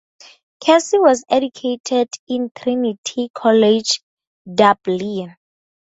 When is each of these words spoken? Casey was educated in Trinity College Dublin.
Casey 0.59 0.97
was 0.97 1.23
educated 1.29 2.09
in 2.27 2.49
Trinity 2.55 3.29
College 3.35 4.01
Dublin. 4.51 5.35